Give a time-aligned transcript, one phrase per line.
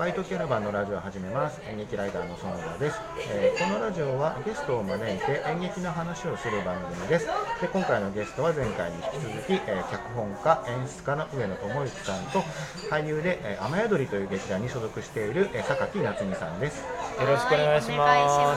[0.00, 1.60] バイトキャラバンのラジオを始めます。
[1.68, 2.96] 演劇ライダーの園田です、
[3.36, 7.26] えーこのラジオはゲストを招いて演劇の話をする番組です。
[7.60, 12.40] で今回のゲストは前回に引き続き、えー脚本家演出家の上野智之さんと
[12.88, 16.80] 俳優で、えー雨宿りという劇団に所属している、えー榊夏美さんです。
[17.20, 18.56] よよろしくお願いしはいお願いしま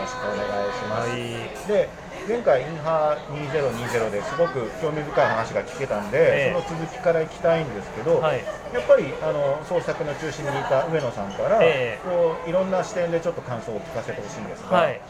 [0.00, 1.68] ろしくお願いします、はい。
[1.68, 1.90] で
[2.28, 6.62] 前回インハ2020ですごく興味深い話が聞けたんで、ええ。
[6.66, 8.44] その続きからいきたいんですけど、はい。
[8.72, 12.00] やっぱりあの創作の中心にいた上野さんから、ええ。
[12.04, 15.00] こういろんな視点でちょっと感想を聞かせてほしいんですが、はい。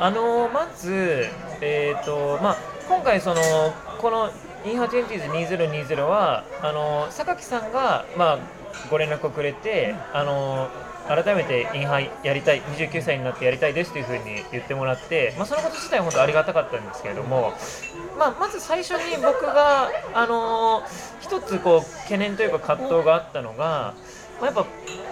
[0.00, 1.26] あのまず
[1.60, 2.56] えっ、とまあ
[2.88, 3.42] 今回その
[3.98, 4.30] この
[4.64, 8.38] インハテンティーズ2020はあの榊さんがまあ
[8.90, 10.68] ご連絡をくれてあの
[11.08, 17.54] 改めてインハイやりたい29歳になってやりたいですというふうに言ってもらって、まあ、そのこと自体は本当ありがたかったんですけれども、
[18.18, 20.82] まあ、まず最初に僕が、あの
[21.20, 23.94] 一つこう懸念というか葛藤があったのが、
[24.40, 24.66] まあ、やっぱ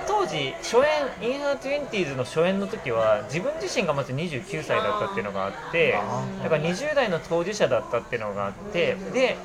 [0.07, 5.99] 当時初演 In Her Twenties の初演の時は自分自身がまず29歳だったっていうのがあって
[6.43, 9.37] だから20代の当事者だったっていうのがあってで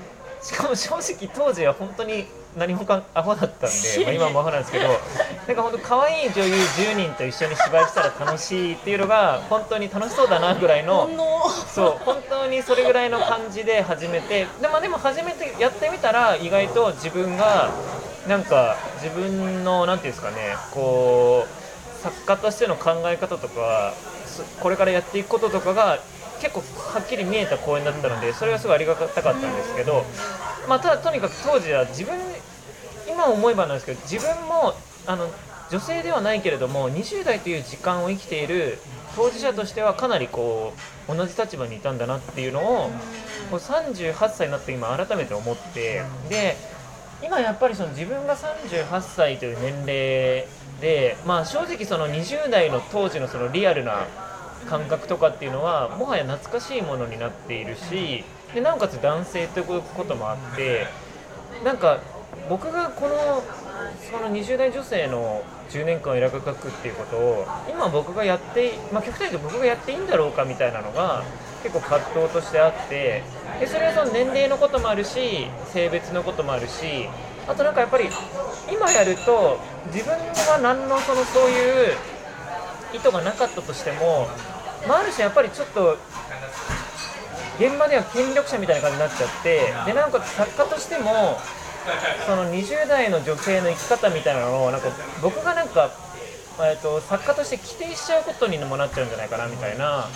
[0.41, 2.25] しかも正直当時は本当に
[2.57, 4.93] 何もかアホだったんで、 まあ、今もアホなんですけどな
[5.53, 11.09] んか本当可愛い女優10人と一緒に芝居したら楽しいっていうのが本当に楽しそうだなぐらいの
[11.73, 17.69] そう本当にそれぐらいの感じで始めてで,、まあ、でも初めてやってみたら意外と自分が
[18.27, 23.93] なんか自分のなんていうんですかねこう作家としての考え方とか
[24.25, 25.99] そこれからやっていくこととかが
[26.41, 26.61] 結構
[26.93, 30.03] はっきり見えた公演だったのでそれはすごいありがたかったんですけど、
[30.67, 32.17] まあ、ただとにかく当時は自分
[33.07, 34.73] 今思えばなんですけど自分も
[35.05, 35.29] あの
[35.69, 38.79] 女性ではないけれども20代という時間を生きている
[39.15, 40.73] 当事者としてはかなりこ
[41.07, 42.89] う同じ立場にいたんだなっていうのを
[43.49, 46.55] こう38歳になって今改めて思ってで
[47.23, 50.47] 今やっぱりその自分が38歳という年齢
[50.81, 54.07] で、まあ、正直その20代の当時のそのリアルな
[54.67, 58.23] 感覚とかっていうのはもはや懐かしいものになっているし
[58.53, 60.87] でなおかつ男性ということもあって
[61.63, 61.99] なんか
[62.49, 63.43] 僕がこの
[64.09, 71.23] その20代女性の10年間を描くっていうことを今僕がやって、まあ、極端に言うと僕がやっていいんだろうかみたいなのが
[71.63, 73.23] 結構葛藤としてあって
[73.59, 77.07] でそれはその年齢のこともあるし性別のこともあるし
[77.47, 78.05] あとなんかやっぱり
[78.71, 79.59] 今やると
[79.93, 81.95] 自分は何のそのそういう
[82.93, 84.27] 意図がなかったとしても、
[84.87, 85.97] まあ、ある種やっぱりちょっと
[87.59, 91.37] 現場では権力者みたいな感じになっちゃってでなおか作家としても
[92.25, 94.87] その20代の女性の生き方みたいなのをなんか
[95.21, 95.91] 僕がなんか、
[96.59, 100.07] えー、と作家として規定しちゃうことにもなっちゃうんじゃないかなみたいな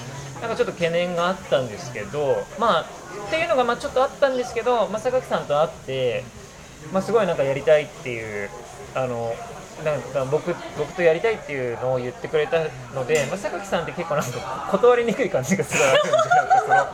[0.41, 2.81] なんかちょっと懸念があったんですけどまあ
[3.27, 6.23] っていうのがまあちょっとあったんですけど、まあ、榊さんと会って、
[6.93, 8.49] まあ、すごいなんかやりたいっていう
[8.95, 9.35] あの
[9.83, 12.59] なんか僕僕とやりたいっていうのを言ってくれた
[12.93, 16.87] ので、まあ、榊さんって結構なんか 断りにくい感じがすごいあるんでなんかその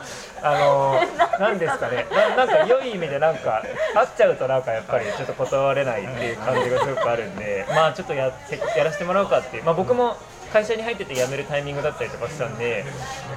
[0.44, 1.00] あの
[1.38, 2.06] なんですかね。
[2.10, 3.62] ななんか良い意味でなんか
[3.94, 10.16] 会っちゃうとなんかやっぱりちょっと断れないっていう感じがすごくあるんでまあちょっとやせやらせてもらおうかっていう、まあ、僕も
[10.52, 12.84] 会社に入ってて辞めるタイミングだったりとかしたんで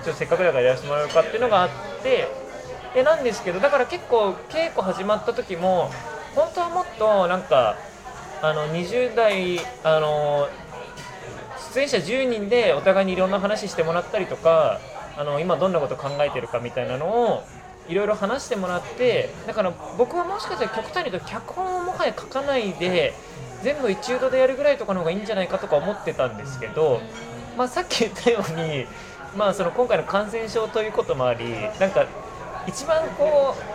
[0.03, 1.69] ちょっとせっかくだからやらせてもらおうかっていうのがあっ
[2.01, 2.27] て
[2.95, 5.91] でなんですけどだから結構稽古始まった時も
[6.33, 7.75] 本当はもっとなんか
[8.45, 10.47] あの20代あの
[11.73, 14.79] 出演者10人でお互いにいろんな話してもらったりとか
[15.17, 17.43] あの今どんなこと考えてるかみたいなのを
[17.89, 23.13] いろいろ話してもらってだから僕はもしかしたら極端に言うと脚本をもはや書かないで
[23.63, 27.01] 全部一度でやるぐらいとかの方がいいんじゃないかとか思ってたんですけど、
[27.57, 28.85] まあ、さっき言ったように、
[29.35, 31.45] まあ、その今回の感染症ということもあり
[31.79, 32.05] なんか
[32.67, 33.74] 一番こう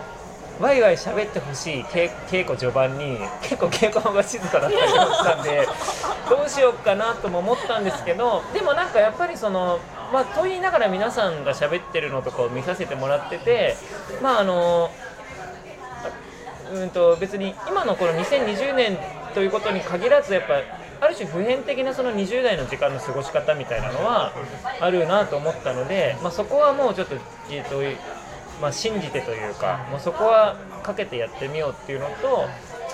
[0.61, 5.67] ワイワイ喋ってほしい稽稽古序盤に結構稽古場が静かだったりしたんで
[6.29, 9.79] どうしようかなとも思ったんですけどでもなんかやっぱりその
[10.13, 13.75] まあと言いながら皆さんが喋ってるのとかを見させてもらってて
[14.21, 14.91] まああの
[16.73, 18.97] うんと別に今のこの2020年
[19.33, 20.55] ということに限らずやっぱ
[21.01, 24.31] ある種普遍的なその20代の時間の過ごし方みたいなのは
[24.79, 27.15] あるなと思ったので、まあ、そこはもうちょっと,、
[27.49, 27.81] えーと
[28.61, 32.47] まあ、信じてというかもうそこはかけてやってみようっていうのと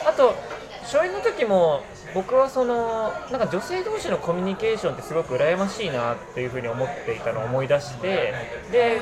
[0.08, 0.34] あと
[0.84, 1.84] 初演の時も
[2.14, 8.34] 僕はそのなんか女性同士のコミュニケーションってすごく羨ましいなっていうふうに思っていたのを思い出して
[8.72, 9.02] で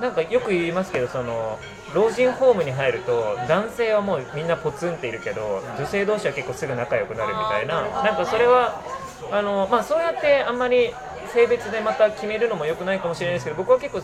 [0.00, 1.58] なんかよく言いますけどその
[1.94, 8.80] 老人ホームに入ると男性はもうみんなポツンっているけど女性同士は結構すぐ仲良くなるみたいななんかそれは
[9.30, 10.90] あの、まあ、そうやってあんまり
[11.32, 14.02] 性別でまた決めるのも良くないかもしれないですけど僕は結構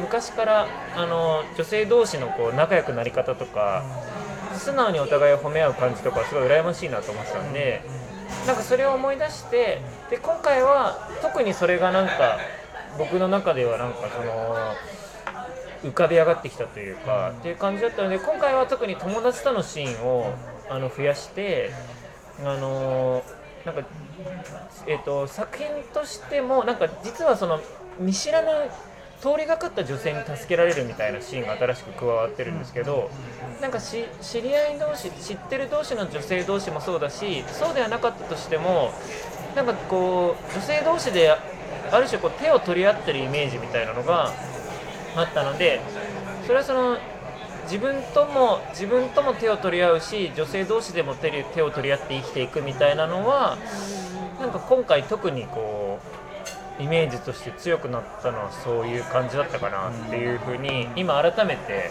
[0.00, 0.66] 昔から
[0.96, 3.84] あの女性同士のこう仲良くなり方とか
[4.54, 7.82] 素直にお互いを褒め合う感じとかすごい羨ましいなと思ってたんで
[8.46, 9.80] なんかそれを思い出して
[10.10, 12.38] で今回は特にそれがなんか
[12.98, 20.32] 僕の中ではなんかその浮かび上がってきたというかっていう感じだったので今回は特に友達とのシーンを
[20.70, 21.70] あの増やして
[22.44, 23.22] あの
[23.64, 23.82] なんか
[24.86, 27.60] えっ、と作品としてもなんか実はその
[27.98, 28.48] 見知らぬ
[29.22, 33.08] 通りがかった女性に助けられるみたいなシーンが新しく加わってるんですけど
[33.60, 33.96] なんか知
[34.42, 38.92] り合い同士知ってる同士の女性同士もそうだしそうではなかったとしても
[39.54, 44.32] なんかこう女性同士である種こう手を取り合ってるイメージみたいなのが
[45.14, 45.80] あったので
[46.44, 46.98] それはその
[47.64, 53.56] 自分とも自分とも手を取り合うし女性同士でも手手を取り合って生きていくみたいなのは
[54.40, 56.11] なんか今回特にこう
[56.78, 61.90] イメージとして強くなったのはそういう感じだったかなっていうふうに今改めて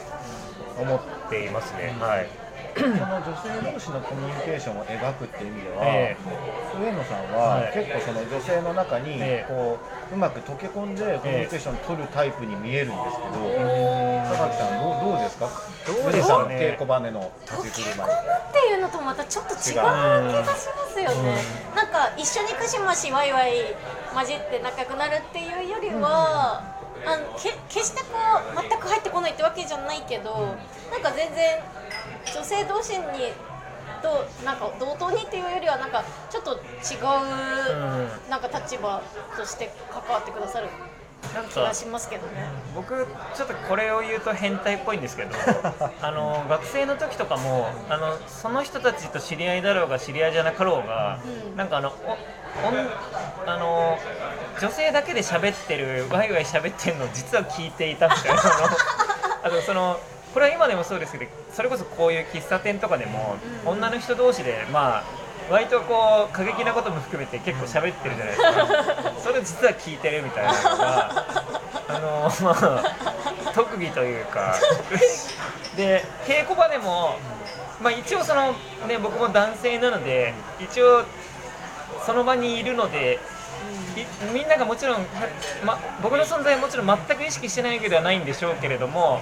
[0.80, 1.00] 思っ
[1.30, 1.96] ていますね。
[2.00, 6.18] はいその女性同士のコミュニケーションを描くっていう意味では、え
[6.80, 7.74] 上野さんははい。
[7.74, 9.46] 結構その女性の中にええ。
[9.48, 9.80] こ
[10.12, 15.50] ううまく溶け込んでコミュニケーションを取るタイプに見えるんですけど、え榊さんどうどうですか？
[15.88, 16.28] どうですかね。
[16.28, 21.38] 上野さん稽古場での立ち振る舞いっていうのとまたちょっと違う気がしますよね、
[21.76, 23.76] なんか一緒にくしましワイワイ
[24.14, 26.62] 混じって仲良くなるっていうよりは、
[27.06, 28.08] あのけ決してこ
[28.58, 30.56] う全く入ってこないってわけじゃないけど、
[30.92, 31.60] なんか全然
[32.34, 33.06] 女性同士に
[34.02, 39.02] となんか同等にっていうよりはなんかちょっと違う、なんか立場
[39.38, 40.68] として関わってくださる
[41.34, 42.50] なんか気がしますけどね。
[42.76, 45.36] 僕ちょっとこれを言うと変態っぽいんですけど
[46.02, 52.90] あの学生の時とかもあのその人たちと知り合いだろうが知り合いじゃなかろうが、うんなんかあのおおん
[53.46, 53.98] あの
[54.60, 58.50] 女性だけで喋ってるワイワイ喋ってるのを実は聞いていたみたいなの
[59.44, 60.00] あとその
[60.34, 63.36] これは今でもそうですけどそれこそこういう喫茶店とかでも、
[63.66, 63.72] うん。
[63.74, 65.04] 女の人同士でまあ
[65.50, 69.14] 割とこう過激なことも含めて結構喋ってるじゃないですか。
[69.22, 71.26] それを実は聞いてるみたいなのが
[71.90, 74.56] あのまあ特技というか。
[75.76, 77.18] で稽古場でも、
[77.82, 78.54] まあ、一応その、
[78.88, 81.04] ね、僕も男性なので一応
[82.06, 83.20] その場にいるので
[83.96, 85.02] いみんながもちろん、は
[85.64, 89.22] ま、僕の存在はもちろん全く意識してないわけではないんでしょうけれども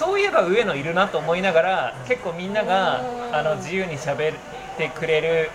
[0.00, 3.36] そういえば上野いるなと思いながら結構みんながうん。
[3.36, 4.36] あの自由に喋っ
[4.78, 5.50] てくれる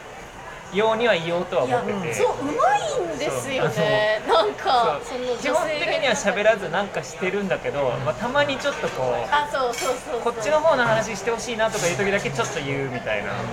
[0.71, 2.13] ようには言おうとはい思やってて。
[2.13, 4.21] そううまいんですよね。
[4.27, 5.01] なんか
[5.41, 13.33] 基本的には喋らずなんかしてるんだけど、まあ、たまにちょっとこうあそうそうそうこっちの方の話してほしいなとかいう時だけちょっと言うみたいな。
[13.33, 13.49] なんか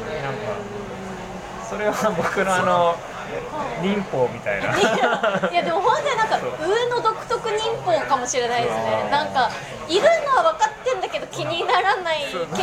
[1.71, 2.97] それは僕のあの
[3.83, 4.71] 忍法みたいな。
[5.51, 9.09] いやでも本当になんか上の独特忍法かもしれないですね。
[9.11, 9.51] なんか
[9.89, 12.61] いるのは分かってんだけど気にならないけどで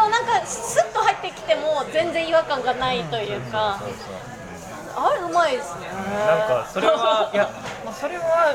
[0.00, 3.80] もなんかスッと入ってきても全然違和感がないというか。
[4.94, 5.88] あれうまいですね。
[5.88, 7.48] なんかそれはいや、
[7.82, 8.54] まあ、それは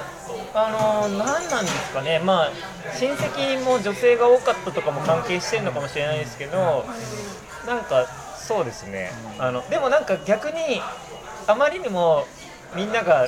[0.53, 2.19] あの何なんですかね。
[2.19, 2.51] まあ
[2.95, 6.85] 親戚も女性が多かったとかも関係してるのかもしれないですけど
[7.65, 8.05] なんか
[8.47, 9.11] そうですね。
[9.39, 10.81] あのでもなんか逆に
[11.47, 12.25] あまりにも
[12.75, 13.27] みんなが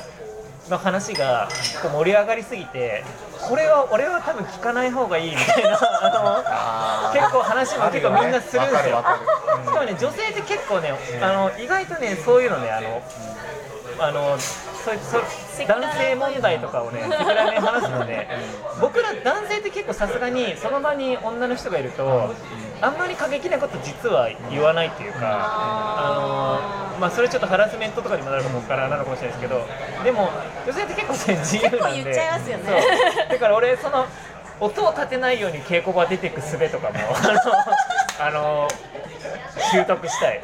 [0.68, 1.48] の話が
[1.82, 3.04] こう盛り上がりすぎて
[3.40, 8.96] これは俺は多分聞かない方がいいみたいなあの結構話も結構みんなするんですよ。
[8.96, 9.18] わかるわか
[9.58, 9.64] る。
[9.66, 13.02] しかもね女性って結構ねあの意外とねそういうのねあの
[14.00, 15.22] あのそうそう
[15.68, 18.26] 男性問題とかをね赤裸々に話すので
[18.80, 22.34] 僕ら男性って結構さすがにその場に女の人がいると
[22.80, 29.66] あんまり過激なこと実は言わないっていうかあのまあそれちょっとハラスメントとかにもなるかもからなのかもしれないですけど
[30.02, 30.30] でも
[30.64, 31.78] 女性って結構ね自由なんで。
[31.78, 32.64] 結構言っちゃいますよね。
[33.28, 34.06] だから俺その
[34.60, 36.94] 音を立てないように稽古場出てく術とかも
[38.20, 38.68] あの
[39.72, 40.40] 習得したい。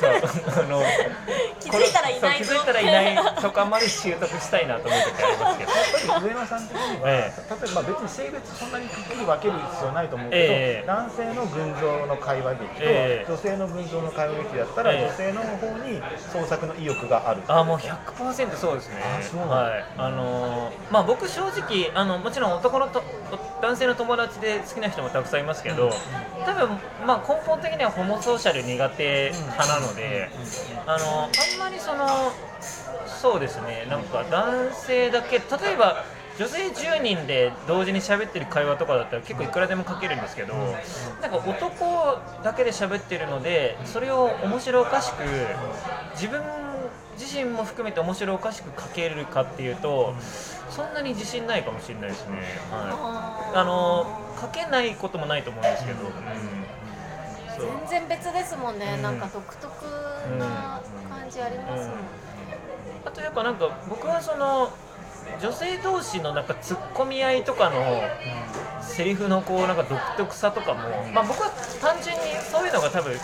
[0.00, 0.10] そう。
[0.10, 0.82] あの
[1.60, 2.54] 気づいたらいないぞ。
[2.54, 5.70] そう気づいたらいないとかまで習得したいなと思う時ありますけど。
[5.70, 10.86] やっぱり上野さん的には、え例えば別に性別そんなにくっきり分ける必要ないと思うけど、ええ。
[10.86, 13.26] 男性の群像の会話劇と、ええ。
[13.28, 15.04] 女性の群像の会話劇だったら、ええ。
[15.06, 17.42] 女性の方に創作の意欲がある。
[17.48, 19.02] あもう100%そうですね。
[19.20, 19.84] あそうはい。
[19.96, 23.02] あのーまあ僕正直あのもちろん男のと
[23.60, 25.90] 男性の友達で好きな人もたくさんいますけど
[26.46, 30.28] 多分まあ根本的にはホモソーシャル苦手派なので
[30.86, 32.06] あのあんまりその
[33.06, 36.04] そうですねなんか男性だけ例えば
[36.38, 40.52] 女性10人で同時に喋ってる会話とかだったら結構いくらでも書けるんですけど
[41.22, 45.22] なんか男だけで喋ってるのでそれを面白おかしく
[46.12, 46.42] 自分
[47.18, 50.14] 自身も含めて面白おかしく書けるかっていうと
[50.68, 52.36] そんなに自信ないかもしれないですね、
[52.70, 56.68] はい、あの書けないこともないと思うんですけど、うん
[57.58, 59.02] 全然別ですもんね、うん。
[59.02, 59.66] なんか独特
[60.38, 61.98] な感じありますもん、
[63.04, 64.70] あとやっぱなんか僕はその
[65.40, 68.02] 女性同士のなんか突っ込み合いとかの
[68.80, 70.80] セリフのこうなんか独特さとかも、
[71.12, 71.50] まあ、僕は
[71.80, 73.20] 単純にそういうのが多分好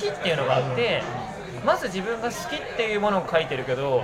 [0.00, 1.02] きっていうのがあって
[1.64, 4.02] まず自分が好きっていうものを書いてるけど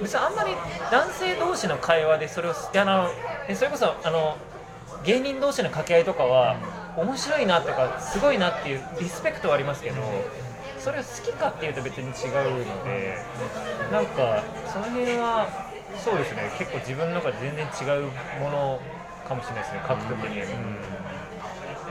[0.00, 0.52] 別にあんまり
[0.90, 3.08] 男性同士の会話でそれをいやあの
[3.48, 4.36] えそれこそあの
[5.04, 6.56] 芸人同士の掛け合いとかは
[6.96, 9.96] 面白いなとかすごいなっていうリスペクトはありますけど
[10.78, 13.18] それを好きかっていうと別に違うので
[13.90, 15.48] なんかその辺は
[15.96, 18.10] そうですね結構自分の中で全然違う
[18.40, 18.80] もの
[19.26, 20.44] かもしれないですね書くに、うん。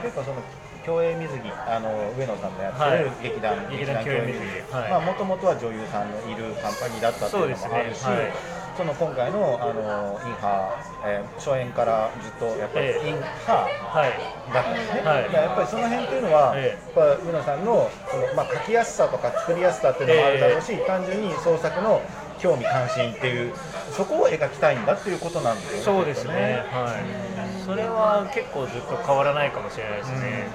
[0.02, 0.42] 結構その
[0.84, 2.98] 競泳水着あの上野さんのやってはい。
[3.04, 4.90] る劇団、劇団競泳水着はい。
[4.90, 13.08] まあもともとは女優さんのいるカンパニーだったっていうのもあるし、そうですねはいその今回のあのインハー、えー初演からずっとやっぱりええ。
[13.08, 14.10] インハはい。
[14.50, 15.00] ーだったんですね。
[15.00, 15.32] はい。
[15.32, 23.54] やっぱりその辺っていうのは、えやっぱ上野さんのそのまあ書きやすさとか作りやすさっていうのもあるだろうし、単純に創作の興味関心っていう
[23.90, 25.84] そこを描きたいんだっていうことなんですよね。
[25.84, 26.66] そうですね。
[26.70, 27.54] はい。
[27.64, 30.50] それは結構ずっと変わらないかもしれないですね、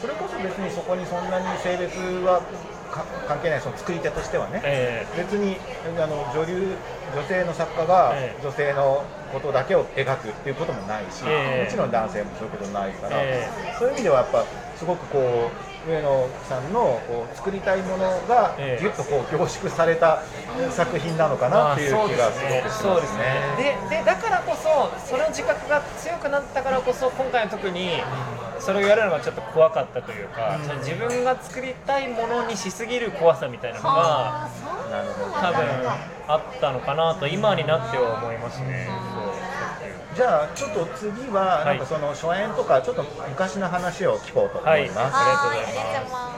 [0.00, 2.52] それこそ別にそこにそんなに性別はか
[2.90, 5.56] 関係ないその作り手としてはね、え別に
[5.96, 6.76] あの女流
[7.14, 8.42] 女性の作家がええ。
[8.42, 11.64] 女性のことだけを描くっていうこともないし、ええ。
[11.64, 14.44] もちろん男性もそういうことないから、えそういう意味ではやっぱ
[14.76, 15.50] すごくこ
[15.86, 18.82] う上野さんのこう作りたいものがええ。
[18.82, 20.22] ぎゅっとこう凝縮された
[20.70, 23.74] 作品なのかなっていう気がすごくしそうですますね。
[23.80, 28.02] ねででだからこそその自覚が強くなったからこそ今回の特に
[28.60, 34.48] それをやるのがちょっと怖かったというか、その自分が作りたいものにしすぎる怖さみたいなのが
[35.40, 35.64] 多分
[36.28, 38.88] あったのかなと今になっては思いますね。
[40.14, 45.14] じゃあちょっと次ははないんかその初演とかちょっと昔の話を聞こうと思はいいます。
[45.14, 45.66] はーい。
[45.66, 46.37] ありがとうございます